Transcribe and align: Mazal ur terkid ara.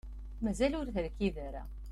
Mazal 0.43 0.73
ur 0.79 0.87
terkid 0.95 1.35
ara. 1.47 1.63